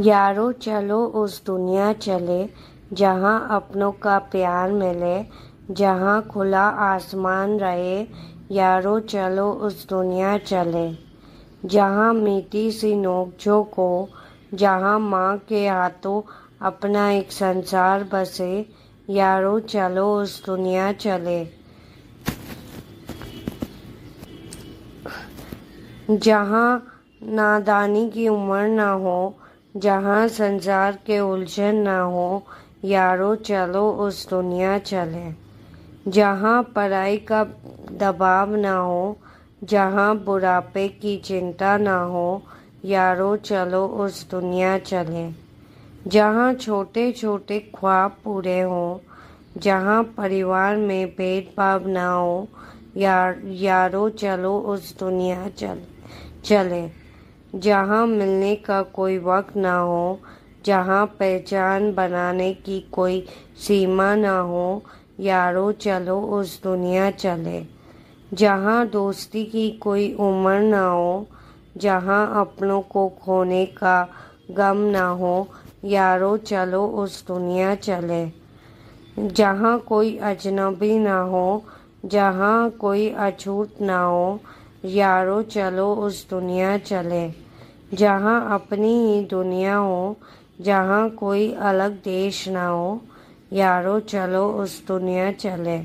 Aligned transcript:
यारो 0.00 0.52
चलो 0.52 1.06
उस 1.06 1.44
दुनिया 1.44 1.92
चले, 1.92 2.48
जहाँ 2.92 3.48
अपनों 3.50 3.92
का 3.92 4.18
प्यार 4.18 4.72
मिले, 4.72 5.26
जहाँ 5.74 6.22
खुला 6.22 6.62
आसमान 6.62 7.58
रहे, 7.58 8.06
यारो 8.50 9.00
चलो 9.00 9.52
उस 9.52 9.88
दुनिया 9.88 10.38
चले, 10.38 10.96
जहाँ 11.68 12.14
मीठी 12.14 12.70
सी 12.70 12.94
नोक 12.94 13.74
हो, 13.78 14.08
जहाँ 14.54 14.98
माँ 14.98 15.38
के 15.38 15.68
हाथों 15.68 16.22
अपना 16.66 17.10
एक 17.10 17.32
संसार 17.32 18.04
बसे, 18.04 18.70
यारो 19.10 19.60
चलो 19.60 20.22
उस 20.22 20.46
दुनिया 20.46 20.92
चले। 20.92 21.48
जहाँ 26.10 26.86
नादानी 27.22 28.10
की 28.10 28.28
उम्र 28.28 28.66
ना 28.68 28.90
हो 28.90 29.38
जहाँ 29.76 30.28
संसार 30.28 30.98
के 31.06 31.20
उलझन 31.20 31.74
ना 31.74 32.00
हो, 32.00 32.42
यारो 32.84 33.36
चलो 33.36 33.90
उस 33.90 34.28
दुनिया 34.28 34.78
चले। 34.78 35.32
जहाँ 36.10 36.62
पढ़ाई 36.62 37.16
का 37.16 37.44
दबाव 37.92 38.56
ना 38.56 38.76
हो, 38.76 39.18
जहाँ 39.64 40.16
बुढ़ापे 40.16 40.88
की 40.88 41.16
चिंता 41.16 41.76
ना 41.76 41.98
हो, 41.98 42.42
यारो 42.84 43.36
चलो 43.36 43.86
उस 43.86 44.30
दुनिया 44.30 44.78
चले। 44.78 45.30
जहाँ 46.10 46.54
छोटे 46.54 47.12
छोटे 47.12 47.60
ख्वाब 47.60 48.16
पूरे 48.24 48.60
हों, 48.60 48.98
जहाँ 49.60 50.02
परिवार 50.02 50.76
में 50.76 51.06
भेदभाव 51.06 51.88
ना 51.88 52.10
हो 52.10 52.48
यार 52.96 53.40
यारो 53.44 54.08
चलो 54.10 54.58
उस 54.58 54.98
दुनिया 54.98 55.48
चल, 55.48 55.80
चले। 56.44 57.03
जहाँ 57.54 58.06
मिलने 58.06 58.56
का 58.56 58.82
कोई 58.82 59.18
वक्त 59.18 59.56
ना 59.56 59.78
हो, 59.78 60.20
जहाँ 60.66 61.06
पहचान 61.06 61.94
बनाने 61.94 62.54
की 62.54 62.80
कोई 62.80 63.26
सीमा 63.56 64.14
ना 64.14 64.38
हो, 64.38 64.82
यारो 65.20 65.72
चलो, 65.72 66.20
उस 66.20 66.62
दुनिया 66.62 67.10
चले। 67.10 67.66
जहाँ 68.34 68.88
दोस्ती 68.88 69.44
की 69.44 69.70
कोई 69.70 70.14
उम्र 70.14 70.60
ना 70.60 70.86
हो, 70.86 71.26
जहाँ 71.76 72.40
अपनों 72.40 72.80
को 72.82 73.08
खोने 73.08 73.66
का 73.66 74.08
गम 74.50 74.76
ना 74.76 75.06
हो, 75.06 75.48
यारो 75.84 76.36
चलो, 76.36 76.86
उस 76.86 77.26
दुनिया 77.26 77.74
चले। 77.74 78.32
जहाँ 79.18 79.78
कोई 79.78 80.16
अजनबी 80.16 80.98
ना 80.98 81.20
हो, 81.20 81.64
जहाँ 82.04 82.70
कोई 82.70 83.08
अछूत 83.10 83.74
ना 83.80 84.02
हो, 84.02 84.40
यारो 84.84 85.42
चलो, 85.42 85.94
उस 85.94 86.30
दुनिया 86.30 86.78
चले। 86.78 87.43
जहाँ 87.94 88.54
अपनी 88.54 88.92
ही 89.00 89.24
दुनिया 89.24 89.76
हो 89.76 90.16
जहाँ 90.60 91.08
कोई 91.10 91.52
अलग 91.52 91.92
देश 92.02 92.48
ना 92.48 92.66
हो, 92.66 93.00
यारो 93.52 94.00
चलो 94.00 94.46
उस 94.52 94.86
दुनिया 94.86 95.30
चले। 95.32 95.78